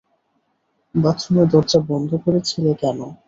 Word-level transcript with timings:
বাথরুমে 0.95 1.43
দরজা 1.51 1.79
বন্ধ 1.89 2.09
করে 2.23 2.39
ছিলে 2.49 2.71
কেন? 2.81 2.99